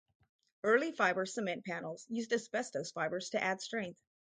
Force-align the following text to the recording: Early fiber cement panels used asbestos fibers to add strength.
Early 0.63 0.91
fiber 0.91 1.27
cement 1.27 1.63
panels 1.63 2.07
used 2.09 2.33
asbestos 2.33 2.89
fibers 2.89 3.29
to 3.29 3.43
add 3.43 3.61
strength. 3.61 3.99